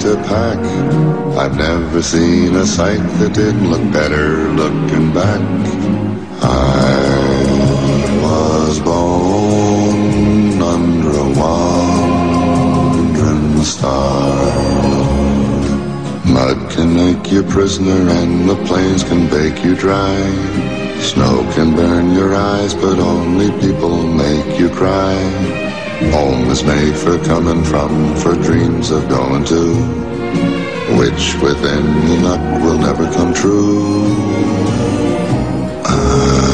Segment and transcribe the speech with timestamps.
[0.00, 0.58] to pack.
[1.36, 5.40] I've never seen a sight that didn't look better looking back.
[6.42, 7.34] I
[8.22, 12.54] was born under a wandering
[13.62, 14.34] star.
[16.26, 20.16] Mud can make you prisoner and the plains can bake you dry.
[21.00, 25.73] Snow can burn your eyes, but only people make you cry.
[26.12, 29.74] Home is made for coming from, for dreams of going to,
[30.98, 34.04] which with any luck will never come true.
[35.84, 36.53] I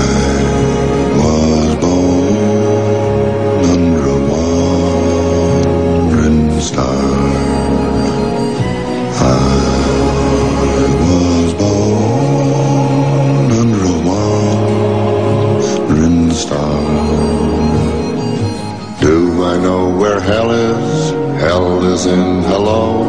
[22.00, 23.04] Is in hello.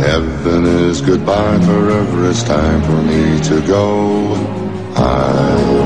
[0.00, 1.60] Heaven is goodbye.
[1.60, 4.34] Forever it's time for me to go.
[4.96, 5.77] I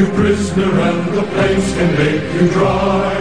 [0.00, 3.14] you prisoner and the plains can make you dry.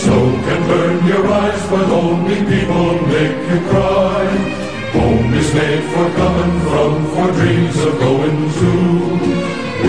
[0.00, 4.26] Snow can burn your eyes, but only people make you cry.
[4.98, 8.72] Home is made for coming from, for dreams of going to,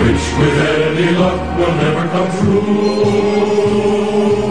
[0.00, 4.41] which with any luck will never come true.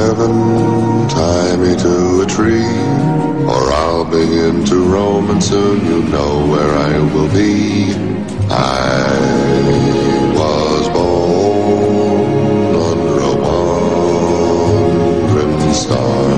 [0.00, 0.34] Heaven,
[1.08, 2.76] tie me to a tree,
[3.52, 7.92] or I'll begin to roam, and soon you know where I will be.
[8.48, 9.18] I
[10.38, 13.32] was born under a
[14.44, 14.94] wandering
[15.74, 16.29] star,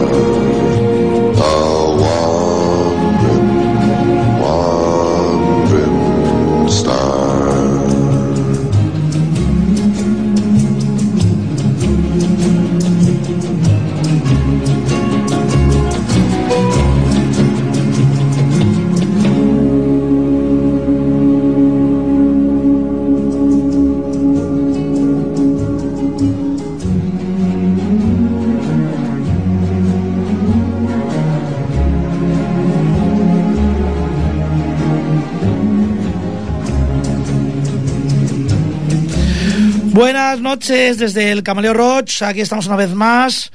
[40.62, 43.50] noches desde el Camaleo Roach, aquí estamos una vez más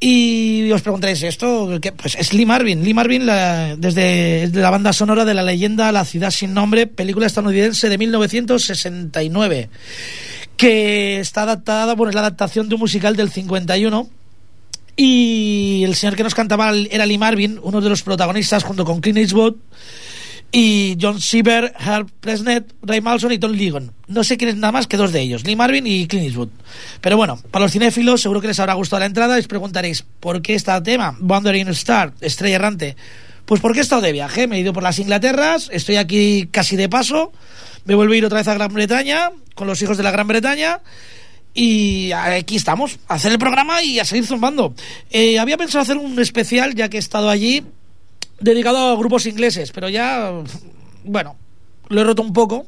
[0.00, 1.92] y os preguntaréis esto, ¿qué?
[1.92, 6.06] pues es Lee Marvin, Lee Marvin la- desde la banda sonora de la leyenda La
[6.06, 9.68] ciudad sin nombre, película estadounidense de 1969,
[10.56, 14.08] que está adaptada, bueno, es la adaptación de un musical del 51
[14.96, 19.02] y el señor que nos cantaba era Lee Marvin, uno de los protagonistas junto con
[19.02, 19.56] Clint Eastwood
[20.52, 23.92] y John Siever, Herb Presnet, Ray Malson y Tom Ligon.
[24.06, 26.48] No sé quién es nada más que dos de ellos, Lee Marvin y Clint Eastwood.
[27.00, 30.04] Pero bueno, para los cinéfilos seguro que les habrá gustado la entrada y os preguntaréis,
[30.20, 31.16] ¿por qué este tema?
[31.20, 32.96] Wandering Star, Estrella Errante.
[33.44, 36.74] Pues porque he estado de viaje, me he ido por las Inglaterras, estoy aquí casi
[36.74, 37.32] de paso,
[37.84, 40.26] me vuelvo a ir otra vez a Gran Bretaña, con los hijos de la Gran
[40.26, 40.80] Bretaña,
[41.54, 44.74] y aquí estamos, a hacer el programa y a seguir zumbando.
[45.10, 47.64] Eh, había pensado hacer un especial, ya que he estado allí,
[48.40, 50.30] dedicado a grupos ingleses, pero ya,
[51.04, 51.36] bueno,
[51.88, 52.66] lo he roto un poco.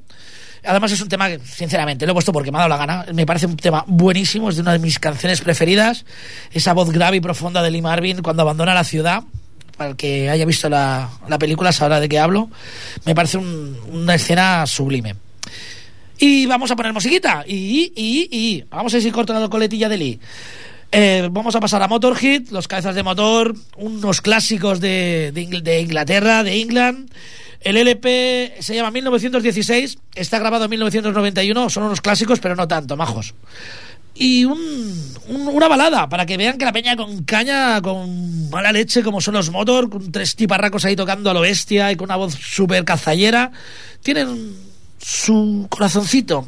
[0.64, 3.06] Además es un tema que, sinceramente, lo he puesto porque me ha dado la gana.
[3.14, 6.04] Me parece un tema buenísimo, es de una de mis canciones preferidas.
[6.52, 9.22] Esa voz grave y profunda de Lee Marvin cuando abandona la ciudad.
[9.76, 12.50] Para el que haya visto la, la película sabrá de qué hablo.
[13.04, 15.14] Me parece un- una escena sublime.
[16.18, 17.44] Y vamos a poner musiquita.
[17.46, 18.64] Y, y, y.
[18.68, 20.20] Vamos a ir cortando la coletilla de Lee.
[20.90, 25.62] Eh, vamos a pasar a Motorhead, los cabezas de motor, unos clásicos de, de Ingl-
[25.62, 27.10] de Inglaterra, de England.
[27.60, 32.96] El LP se llama 1916, está grabado en 1991, son unos clásicos, pero no tanto,
[32.96, 33.34] majos.
[34.14, 34.58] Y un,
[35.28, 39.20] un- una balada, para que vean que la peña con caña, con mala leche, como
[39.20, 42.34] son los motor, con tres tiparracos ahí tocando a lo bestia y con una voz
[42.34, 43.52] súper cazallera,
[44.02, 44.56] tienen
[44.98, 46.46] su corazoncito.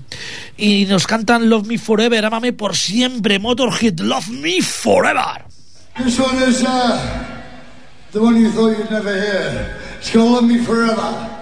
[0.56, 5.44] Y nos cantan Love Me Forever, Amame por siempre, Motorhead, Love Me Forever.
[5.96, 6.98] This one is uh,
[8.12, 9.76] the one you thought you'd never hear.
[9.98, 11.39] It's called Love Me Forever.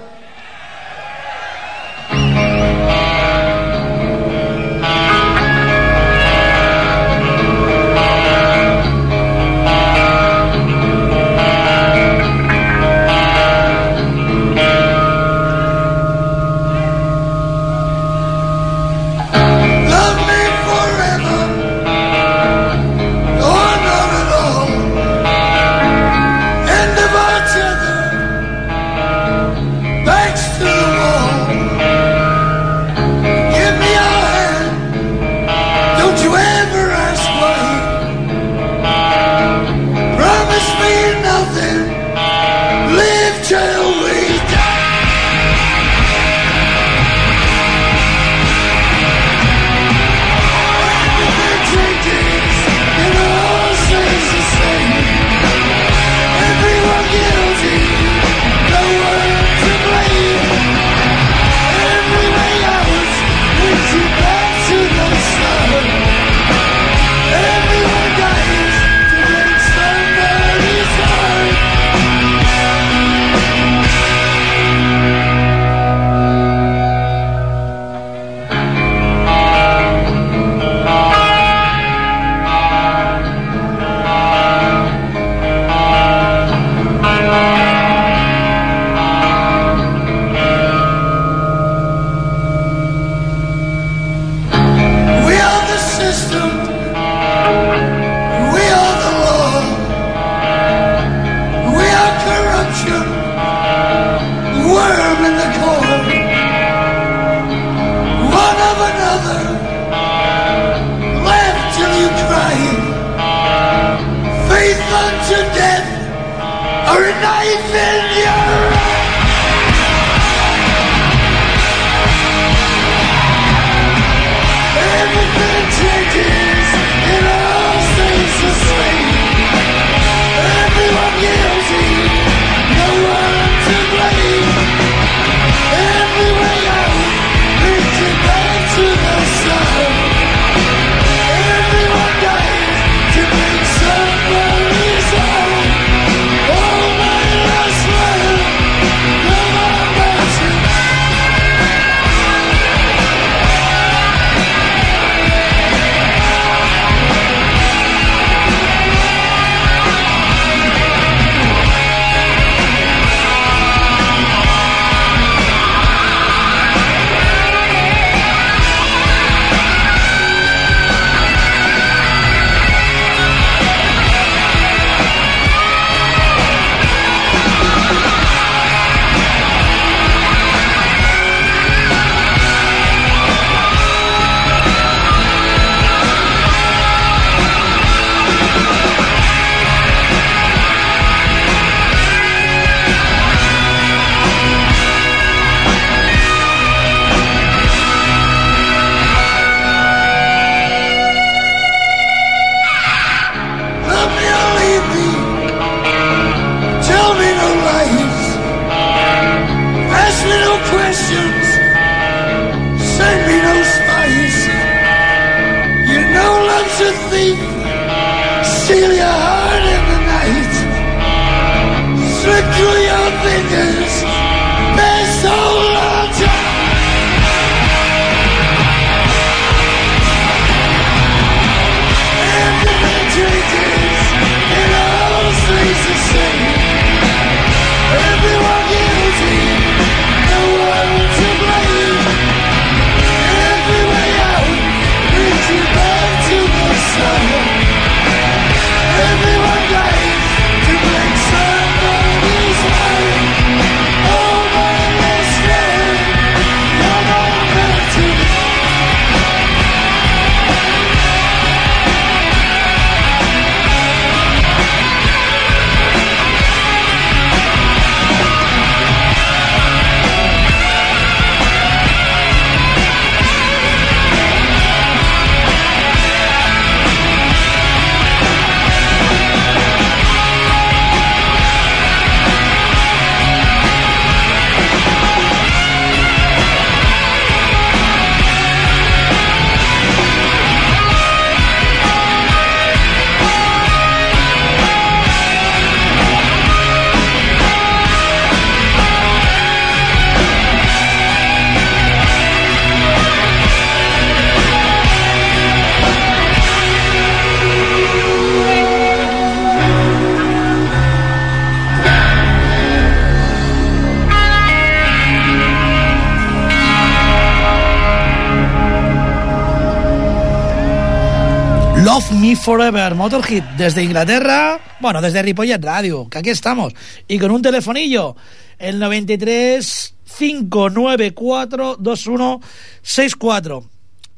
[322.43, 326.73] Forever, Motorhit, desde Inglaterra, bueno, desde Ripollet Radio, que aquí estamos,
[327.07, 328.17] y con un telefonillo,
[328.59, 333.65] el 93 594 2164.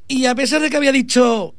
[0.08, 1.54] Y a pesar de que había dicho,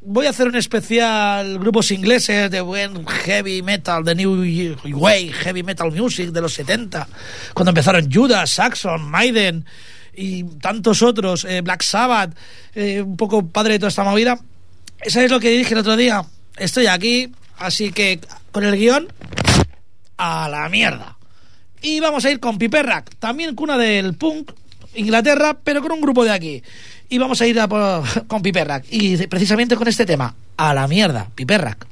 [0.00, 4.44] voy a hacer un especial grupos ingleses de buen heavy metal, de New
[4.84, 7.08] Way, heavy metal music de los 70,
[7.54, 9.64] cuando empezaron Judas, Saxon, Maiden
[10.14, 12.36] y tantos otros, eh, Black Sabbath,
[12.74, 14.38] eh, un poco padre de toda esta movida
[15.06, 16.24] ¿Sabes lo que dije el otro día?
[16.56, 19.08] Estoy aquí, así que con el guion
[20.16, 21.16] a la mierda.
[21.82, 24.52] Y vamos a ir con Piperrack, también cuna del punk,
[24.94, 26.62] Inglaterra, pero con un grupo de aquí.
[27.08, 27.58] Y vamos a ir
[28.26, 28.86] con Piperrack.
[28.90, 31.86] Y precisamente con este tema, a la mierda, Piperrack.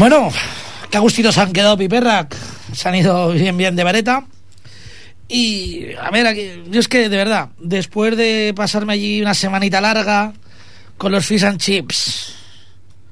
[0.00, 0.30] Bueno,
[0.90, 2.34] qué agustitos han quedado Piperrac.
[2.72, 4.24] Se han ido bien, bien de vareta.
[5.28, 9.78] Y, a ver, aquí, yo es que, de verdad, después de pasarme allí una semanita
[9.82, 10.32] larga
[10.96, 12.34] con los fish and chips,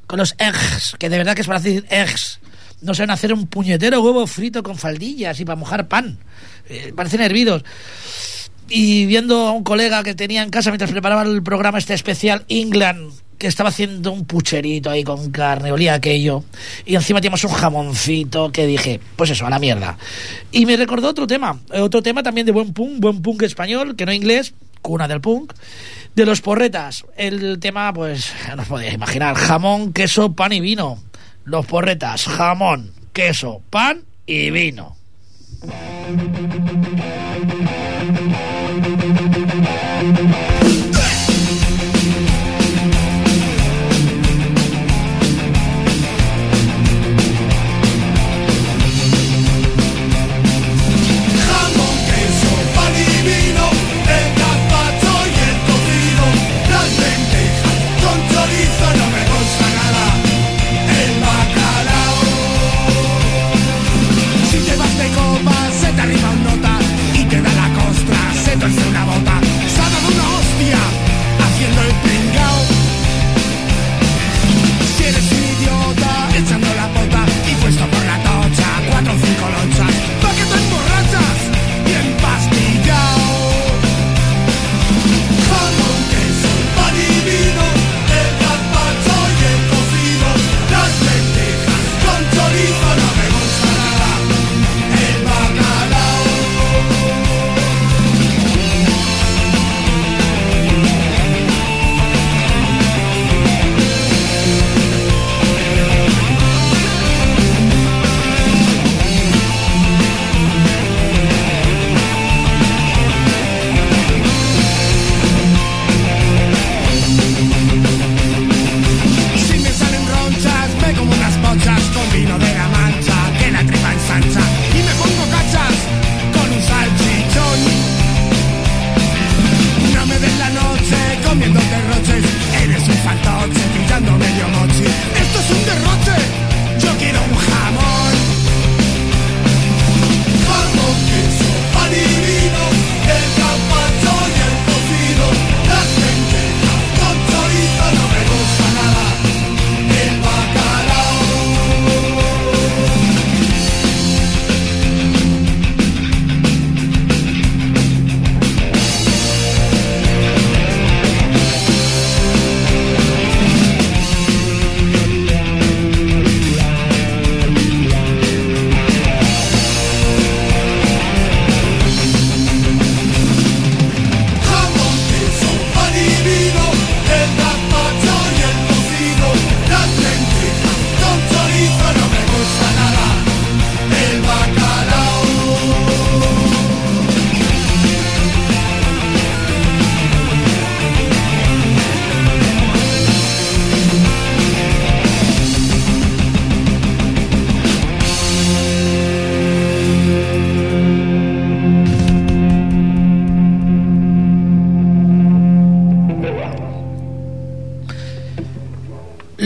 [0.06, 2.40] con los eggs, que de verdad que es para decir eggs,
[2.80, 6.18] no saben hacer un puñetero huevo frito con faldillas y para mojar pan.
[6.70, 7.64] Eh, parecen hervidos.
[8.70, 12.46] Y viendo a un colega que tenía en casa mientras preparaba el programa este especial
[12.48, 16.44] England, que estaba haciendo un pucherito ahí con carne, olía aquello.
[16.84, 19.96] Y encima teníamos un jamoncito que dije, pues eso, a la mierda.
[20.50, 23.96] Y me recordó otro tema, eh, otro tema también de buen punk, buen punk español,
[23.96, 25.52] que no inglés, cuna del punk,
[26.14, 27.04] de los porretas.
[27.16, 30.98] El tema, pues, no os podéis imaginar, jamón, queso, pan y vino.
[31.44, 34.96] Los porretas, jamón, queso, pan y vino.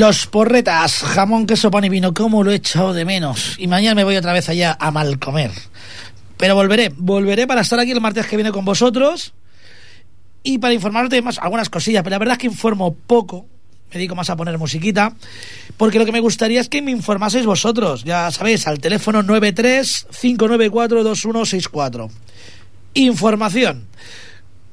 [0.02, 3.54] Los porretas, jamón, queso, pan y vino, ¿cómo lo he echado de menos?
[3.58, 5.52] Y mañana me voy otra vez allá a mal comer.
[6.36, 9.32] Pero volveré, volveré para estar aquí el martes que viene con vosotros
[10.42, 12.02] y para informarte de más algunas cosillas.
[12.02, 13.46] Pero la verdad es que informo poco,
[13.90, 15.14] me dedico más a poner musiquita,
[15.76, 18.02] porque lo que me gustaría es que me informaseis vosotros.
[18.02, 22.10] Ya sabéis, al teléfono 93-594-2164.
[22.94, 23.86] Información.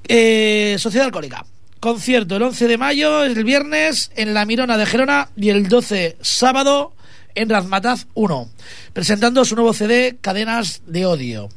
[0.07, 1.45] Eh, Sociedad Alcohólica.
[1.79, 6.17] Concierto el 11 de mayo, el viernes, en La Mirona de Gerona y el 12
[6.19, 6.91] sábado
[7.35, 8.49] en Razmataz 1,
[8.91, 11.47] presentando su nuevo CD, Cadenas de Odio.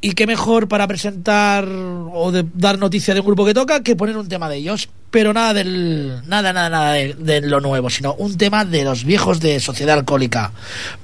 [0.00, 3.94] Y qué mejor para presentar o de dar noticia de un grupo que toca que
[3.94, 4.88] poner un tema de ellos.
[5.10, 6.20] Pero nada del.
[6.26, 9.96] nada, nada, nada de, de lo nuevo, sino un tema de los viejos de Sociedad
[9.96, 10.52] Alcohólica.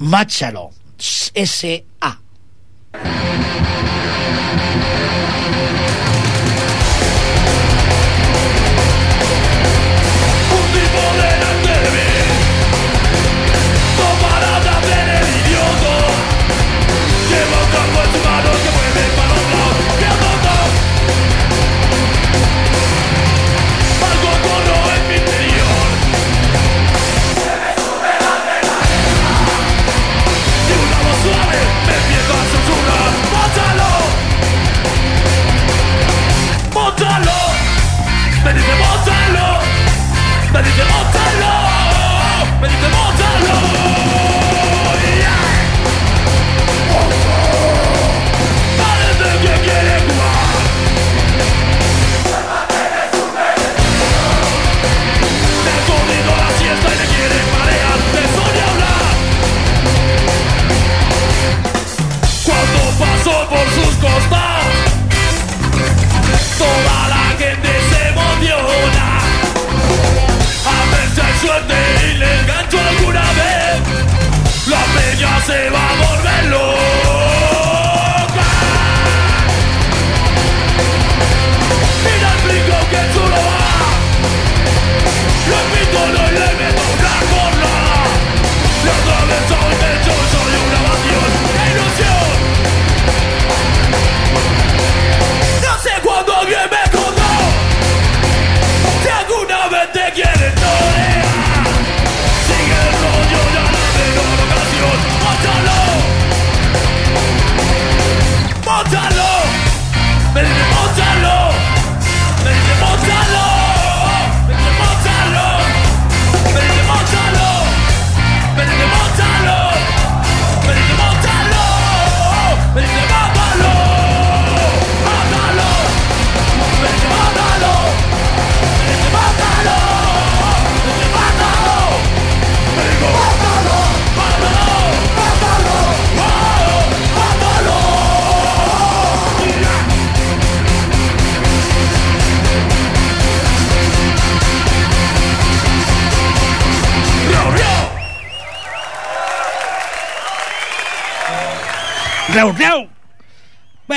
[0.01, 0.71] Máchalo.
[0.99, 2.19] S.A.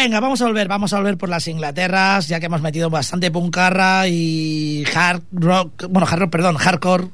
[0.04, 3.32] Venga, vamos a volver, vamos a volver por las Inglaterras, ya que hemos metido bastante
[3.32, 7.08] puncarra y hard rock, bueno, hard rock, perdón, hardcore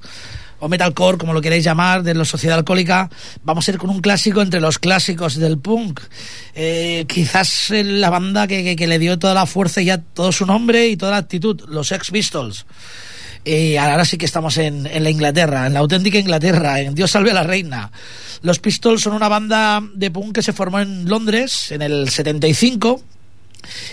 [0.62, 3.08] o metalcore, como lo queréis llamar, de la sociedad alcohólica.
[3.44, 6.00] Vamos a ir con un clásico entre los clásicos del punk.
[6.56, 10.00] Eh, quizás eh, la banda que, que- que le dio toda la fuerza y ya
[10.00, 12.66] todo su nombre y toda la actitud, los Sex Pistols.
[13.46, 17.12] Y ahora sí que estamos en, en la Inglaterra, en la auténtica Inglaterra, en Dios
[17.12, 17.92] salve a la reina.
[18.42, 23.04] Los Pistols son una banda de punk que se formó en Londres en el 75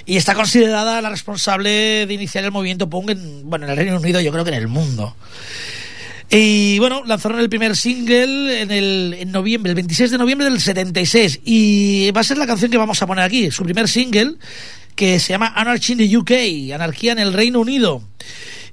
[0.04, 3.98] y está considerada la responsable de iniciar el movimiento punk en, bueno, en el Reino
[3.98, 5.16] Unido, yo creo que en el mundo.
[6.30, 10.60] Y bueno, lanzaron el primer single en, el, en noviembre, el 26 de noviembre del
[10.60, 11.40] 76.
[11.44, 14.34] Y va a ser la canción que vamos a poner aquí, su primer single,
[14.96, 18.02] que se llama Anarchy in the UK, Anarquía en el Reino Unido.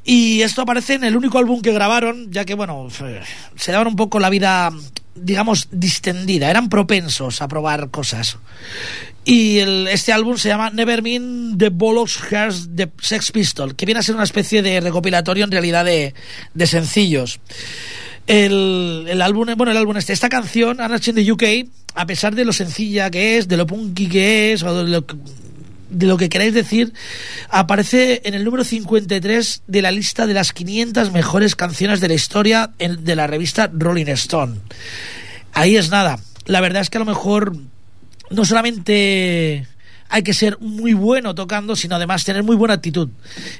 [0.06, 2.88] Y esto aparece en el único álbum que grabaron, ya que, bueno,
[3.56, 4.70] se daban un poco la vida,
[5.16, 8.38] digamos, distendida, eran propensos a probar cosas.
[9.24, 13.86] Y el- este álbum se llama Never Mean the Bollocks Hearts the Sex Pistol, que
[13.86, 16.14] viene a ser una especie de recopilatorio en realidad de,
[16.54, 17.40] de sencillos.
[18.28, 21.44] El, el álbum, bueno, el álbum este, esta canción, Anarchy in the UK,
[21.96, 25.06] a pesar de lo sencilla que es, de lo punky que es, o de lo,
[25.94, 26.94] de lo que queráis decir,
[27.50, 32.14] aparece en el número 53 de la lista de las 500 mejores canciones de la
[32.16, 34.56] historia de la revista Rolling Stone.
[35.54, 36.20] Ahí es nada.
[36.46, 37.56] La verdad es que a lo mejor
[38.30, 39.68] no solamente
[40.10, 43.10] hay que ser muy bueno tocando, sino además tener muy buena actitud.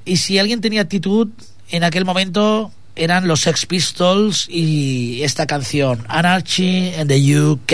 [0.06, 1.30] Y si alguien tenía actitud
[1.70, 7.74] en aquel momento, eran los Sex Pistols y esta canción, Anarchy in the UK.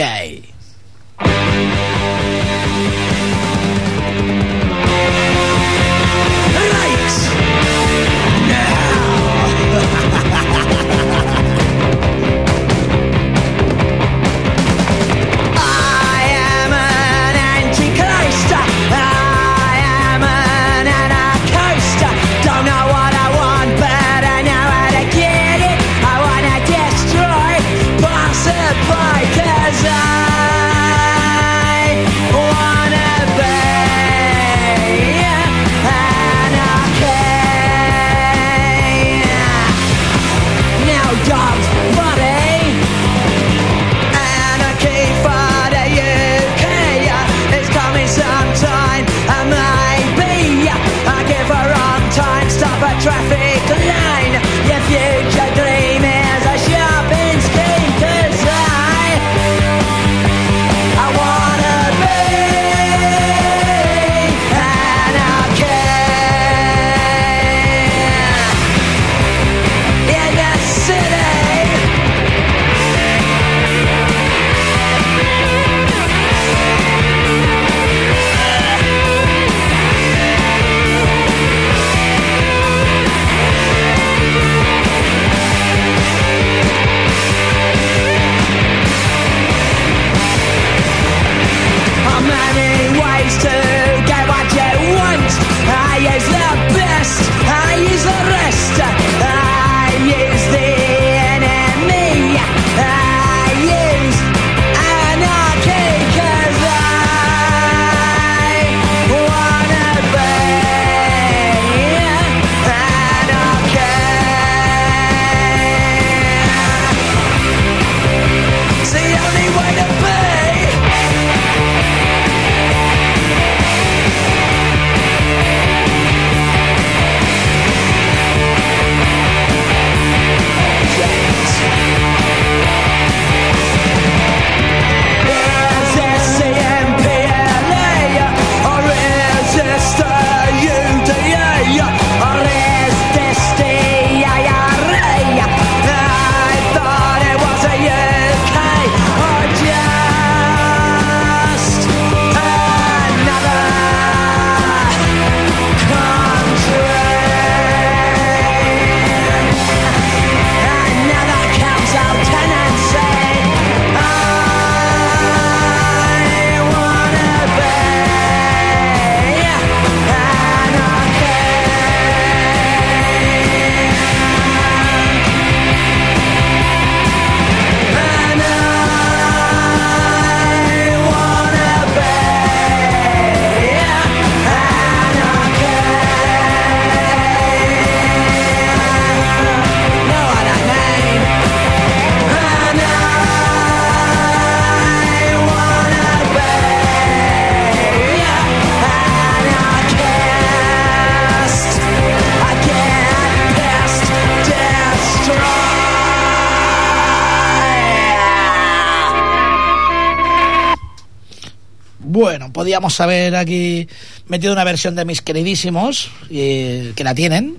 [212.79, 213.89] Podíamos haber aquí
[214.29, 217.57] metido una versión de mis queridísimos, eh, que la tienen,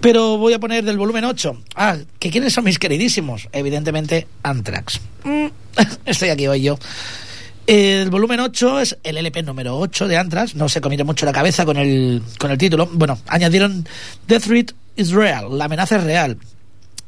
[0.00, 1.62] pero voy a poner del volumen 8.
[1.76, 3.48] Ah, ¿que quiénes son mis queridísimos?
[3.52, 5.00] Evidentemente, Anthrax.
[5.22, 5.46] Mm,
[6.04, 6.76] estoy aquí hoy yo.
[7.64, 10.56] El volumen 8 es el LP número 8 de Anthrax.
[10.56, 12.88] No se comió mucho la cabeza con el, con el título.
[12.92, 13.86] Bueno, añadieron
[14.26, 16.38] The Threat is Real, la amenaza es real.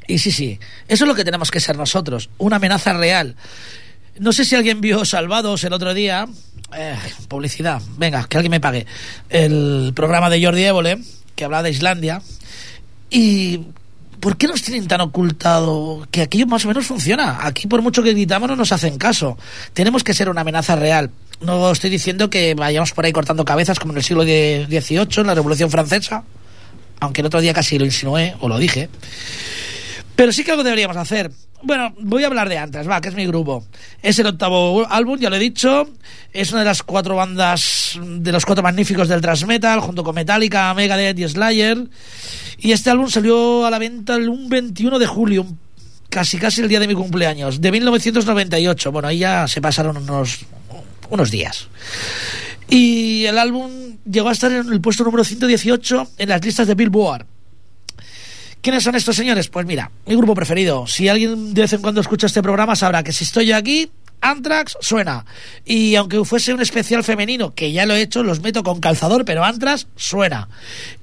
[0.07, 3.35] Y sí, sí, eso es lo que tenemos que ser nosotros, una amenaza real.
[4.19, 6.27] No sé si alguien vio Salvados el otro día.
[6.77, 6.97] Eh,
[7.29, 8.87] publicidad, venga, que alguien me pague.
[9.29, 10.99] El programa de Jordi Évole,
[11.35, 12.23] que hablaba de Islandia.
[13.11, 13.61] Y.
[14.21, 17.45] ¿Por qué nos tienen tan ocultado que aquello más o menos funciona?
[17.45, 19.37] Aquí, por mucho que gritamos, no nos hacen caso.
[19.73, 21.11] Tenemos que ser una amenaza real.
[21.41, 25.27] No estoy diciendo que vayamos por ahí cortando cabezas como en el siglo XVIII, en
[25.27, 26.23] la Revolución Francesa.
[27.01, 28.89] Aunque el otro día casi lo insinué o lo dije.
[30.15, 31.33] Pero sí que algo deberíamos hacer.
[31.65, 33.65] Bueno, voy a hablar de Anthrax, va, que es mi grupo.
[34.03, 35.89] Es el octavo álbum, ya lo he dicho.
[36.33, 40.15] Es una de las cuatro bandas, de los cuatro magníficos del thrash metal, junto con
[40.15, 41.87] Metallica, Megadeth y Slayer.
[42.59, 45.47] Y este álbum salió a la venta el un 21 de julio,
[46.09, 48.91] casi casi el día de mi cumpleaños, de 1998.
[48.91, 50.41] Bueno, ahí ya se pasaron unos,
[51.11, 51.69] unos días.
[52.69, 53.71] Y el álbum
[54.05, 57.27] llegó a estar en el puesto número 118 en las listas de Billboard
[58.63, 59.49] ¿Quiénes son estos señores?
[59.49, 60.87] Pues mira, mi grupo preferido.
[60.87, 63.91] Si alguien de vez en cuando escucha este programa, sabrá que si estoy yo aquí,
[64.21, 65.27] Antrax suena.
[65.65, 69.25] Y aunque fuese un especial femenino, que ya lo he hecho, los meto con calzador,
[69.25, 70.49] pero Antrax suena.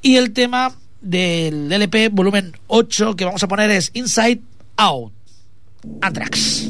[0.02, 4.40] Y el tema del LP volumen 8 que vamos a poner es Inside
[4.78, 5.12] Out.
[6.02, 6.70] Anthrax.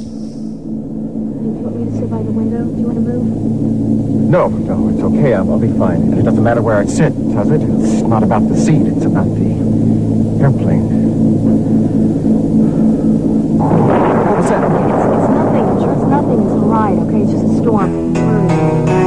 [4.29, 5.33] No, no, it's okay.
[5.33, 6.13] I'll, be fine.
[6.17, 7.61] It doesn't matter where I sit, does it?
[7.61, 9.78] It's not about the seat, it's about the
[10.41, 10.83] airplane.
[13.57, 14.63] What was that?
[14.63, 15.65] It's nothing.
[15.79, 16.39] Sure, it's nothing.
[16.45, 17.21] It's a ride, okay?
[17.23, 18.13] It's just a storm.
[18.13, 18.98] Mm.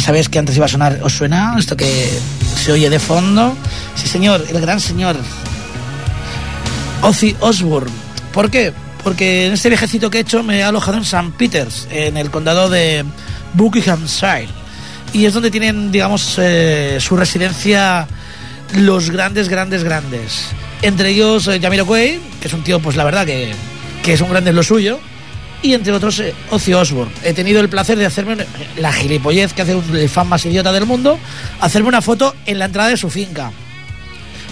[0.00, 2.10] Sabéis que antes iba a sonar, ¿os suena esto que
[2.56, 3.54] se oye de fondo?
[3.94, 5.16] Sí, señor, el gran señor
[7.02, 7.90] Ozzy Osbourne.
[8.32, 8.72] ¿Por qué?
[9.04, 11.32] Porque en este viajecito que he hecho me he alojado en St.
[11.36, 13.04] Peters, en el condado de
[13.54, 14.48] Buckinghamshire.
[15.12, 18.06] Y es donde tienen, digamos, eh, su residencia
[18.76, 20.46] los grandes, grandes, grandes.
[20.82, 23.52] Entre ellos eh, Jamiroquai, que es un tío, pues la verdad que,
[24.02, 25.00] que es un grande en lo suyo.
[25.62, 27.12] Y entre otros eh, Ozzy Osbourne.
[27.22, 28.36] He tenido el placer de hacerme
[28.78, 31.18] la gilipollez que hace el fan más idiota del mundo,
[31.60, 33.52] hacerme una foto en la entrada de su finca.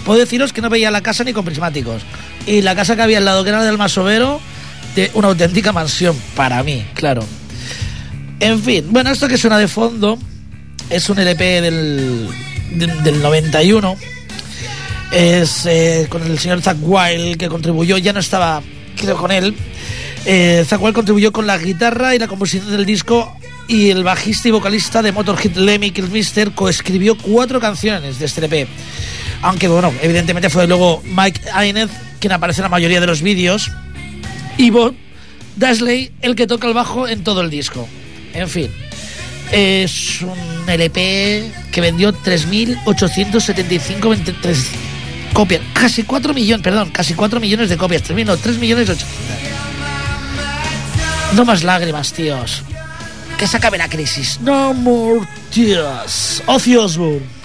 [0.05, 2.03] Puedo deciros que no veía la casa ni con prismáticos.
[2.45, 4.39] Y la casa que había al lado, que era del masovero,
[4.95, 7.23] de una auténtica mansión, para mí, claro.
[8.39, 10.17] En fin, bueno, esto que suena de fondo
[10.89, 12.29] es un LP del,
[12.71, 13.95] del, del 91.
[15.11, 18.61] Es eh, con el señor Zack Wild que contribuyó, ya no estaba,
[18.95, 19.55] creo, con él.
[20.25, 23.35] Eh, Zack Wild contribuyó con la guitarra y la composición del disco
[23.67, 28.67] y el bajista y vocalista de Motorhead Lemmy Kilmister coescribió cuatro canciones de este LP.
[29.41, 31.89] Aunque bueno, evidentemente fue luego Mike Ainez
[32.19, 33.71] quien aparece en la mayoría de los vídeos
[34.57, 34.95] y Bob
[35.55, 37.87] Dasley el que toca el bajo en todo el disco.
[38.33, 38.69] En fin,
[39.51, 44.65] es un LP que vendió 3.875 23
[45.33, 49.48] copias, casi 4 millones, perdón, casi 4 millones de copias, 3.000, no, 3 millones 800.
[51.35, 52.63] No más lágrimas, tíos.
[53.37, 54.39] Que se acabe la crisis.
[54.41, 55.21] No more
[55.53, 56.43] tears.
[56.47, 57.38] Ozzy Osbourne.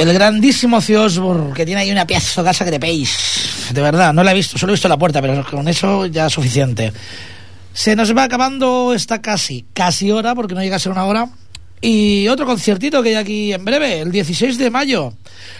[0.00, 3.68] El grandísimo Osbourne, que tiene ahí una pieza de casa que te peis.
[3.72, 6.26] De verdad, no la he visto, solo he visto la puerta, pero con eso ya
[6.26, 6.92] es suficiente.
[7.74, 11.28] Se nos va acabando esta casi, casi hora, porque no llega a ser una hora.
[11.82, 15.12] Y otro conciertito que hay aquí en breve, el 16 de mayo.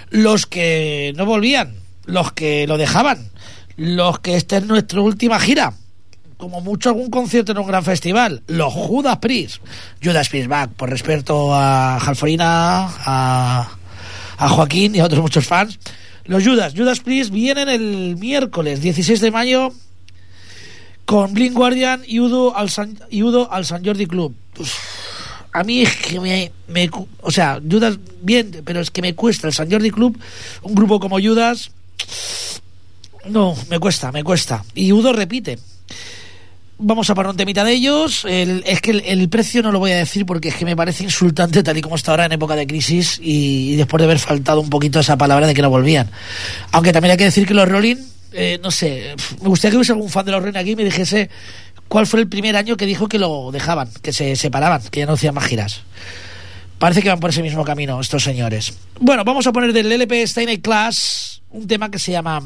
[0.08, 1.74] Los que no volvían,
[2.06, 3.30] los que lo dejaban,
[3.76, 5.74] los que esta es nuestra última gira.
[6.36, 8.42] Como mucho algún concierto en un gran festival.
[8.46, 9.62] Los Judas Priest.
[10.02, 13.68] Judas Priest back, por respeto a Jalforina, a,
[14.40, 15.78] a Joaquín y a otros muchos fans.
[16.24, 19.72] Los Judas, Judas Priest vienen el miércoles 16 de mayo
[21.04, 24.34] con Blink Guardian y Udo al San, Udo al San Jordi Club.
[25.52, 26.88] A mí es que me, me
[27.20, 30.18] O sea, Judas bien, pero es que me cuesta el San Jordi Club,
[30.62, 31.72] un grupo como Judas.
[33.26, 34.64] No, me cuesta, me cuesta.
[34.74, 35.58] Y Udo repite.
[36.82, 38.24] Vamos a parar un temita de ellos.
[38.24, 41.04] El- es que el, precio no lo voy a decir porque es que me parece
[41.04, 44.18] insultante tal y como está ahora en época de crisis y, y después de haber
[44.18, 46.10] faltado un poquito esa palabra de que no volvían.
[46.72, 47.96] Aunque también hay que decir que los Rolling,
[48.32, 50.84] eh, no sé, me gustaría que hubiese algún fan de los Rolling aquí y me
[50.84, 51.28] dijese
[51.86, 55.06] cuál fue el primer año que dijo que lo dejaban, que se separaban, que ya
[55.06, 55.82] no hacían más giras.
[56.78, 58.72] Parece que van por ese mismo camino estos señores.
[58.98, 62.42] Bueno, vamos a poner del LP Steiner Class un tema que se llama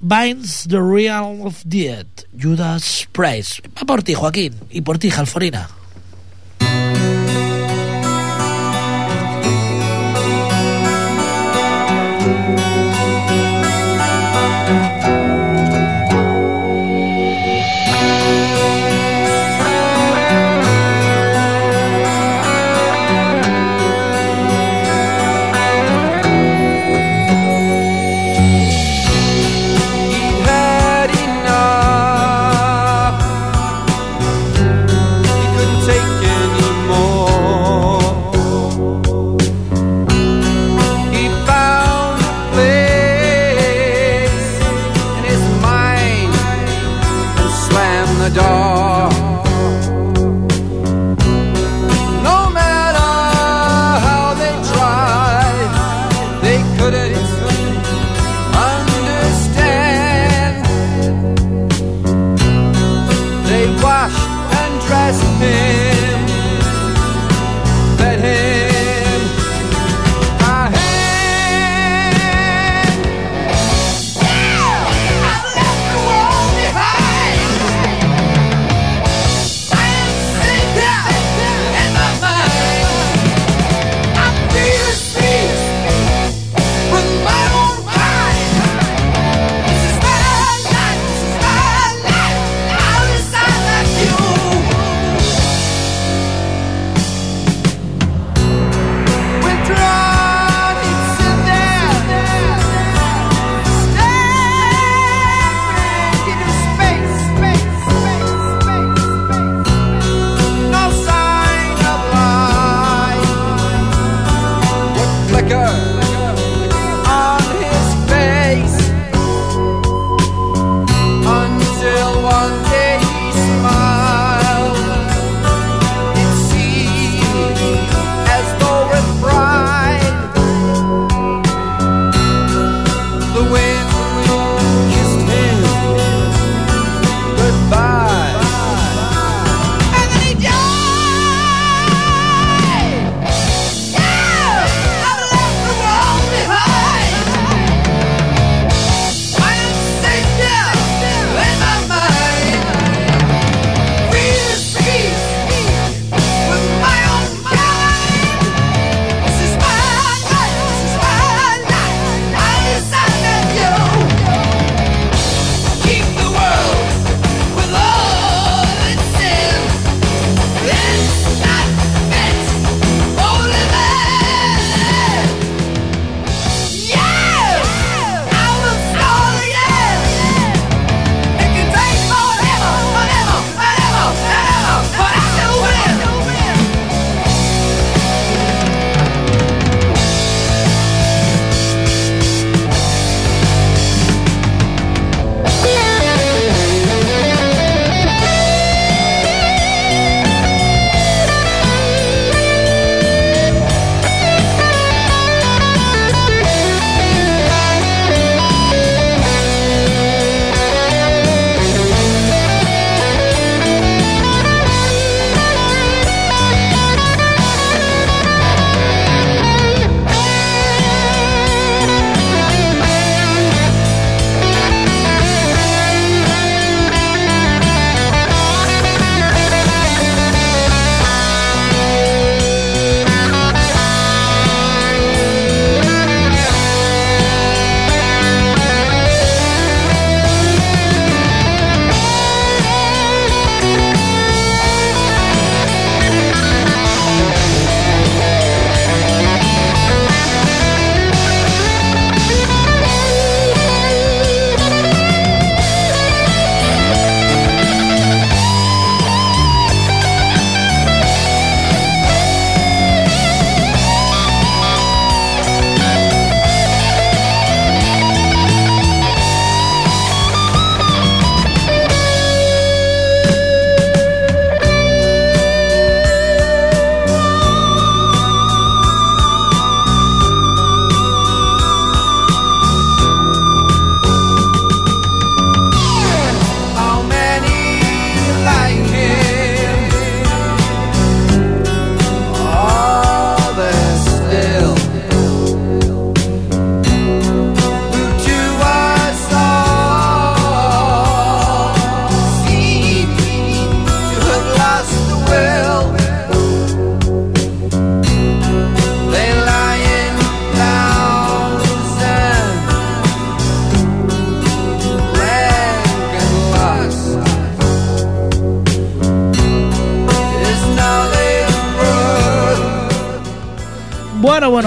[0.00, 2.06] Binds the Realm of Dead,
[2.38, 3.62] Judas Price.
[3.78, 5.68] Va por ti, Joaquín, y por ti, Jalforina.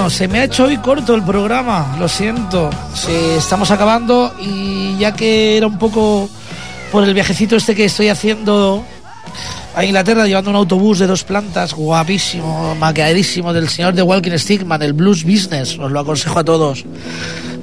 [0.09, 2.69] Se me ha hecho hoy corto el programa, lo siento.
[2.93, 6.27] Sí, estamos acabando y ya que era un poco
[6.91, 8.83] por el viajecito este que estoy haciendo
[9.75, 14.81] a Inglaterra llevando un autobús de dos plantas guapísimo, maqueadísimo del señor de Walking Stickman,
[14.81, 16.83] el Blues Business, os lo aconsejo a todos.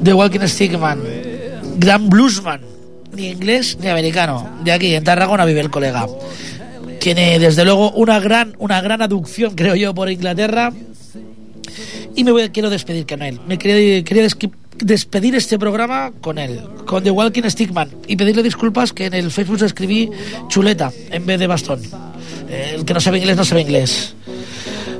[0.00, 1.00] De Walking Stickman,
[1.76, 2.60] gran bluesman,
[3.12, 4.48] ni inglés ni americano.
[4.62, 6.06] De aquí, en Tarragona vive el colega.
[7.00, 10.72] Tiene desde luego una gran, una gran aducción, creo yo, por Inglaterra.
[12.16, 13.38] Y me voy, quiero despedir con él.
[13.46, 17.90] Me quería, quería desqui- despedir este programa con él, con The Walking Stickman.
[18.08, 20.10] Y pedirle disculpas que en el Facebook escribí
[20.48, 21.80] chuleta en vez de bastón.
[22.48, 24.14] Eh, El que no sabe inglés no sabe inglés.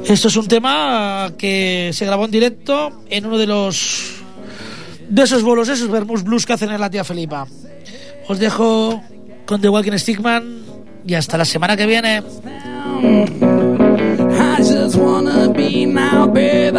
[0.07, 4.13] Esto es un tema que se grabó en directo en uno de los
[5.09, 7.47] de esos bolos, esos vermus blues que hacen en la tía Felipa.
[8.29, 9.03] Os dejo
[9.47, 10.63] con The Walking Stickman
[11.07, 12.23] y hasta la semana que viene.
[15.67, 16.79] Be now, baby.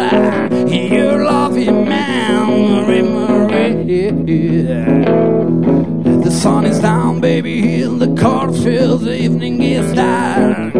[0.94, 4.22] Your loving memory, Marie.
[6.24, 7.82] The sun is down, baby.
[7.82, 10.74] In the cornfield, the evening is dark.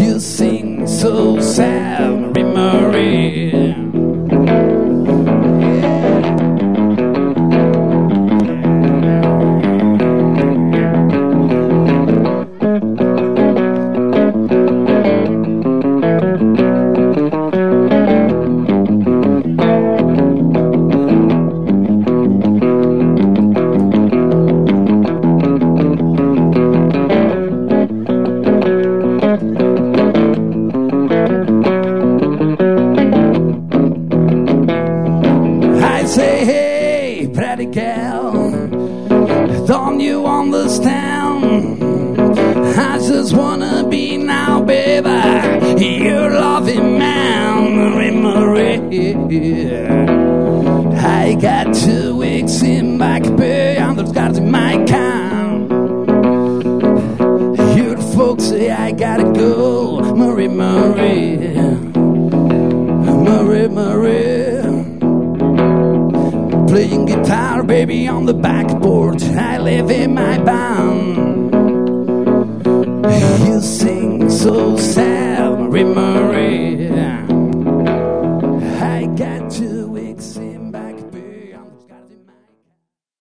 [0.00, 3.57] You sing so sad, Marie.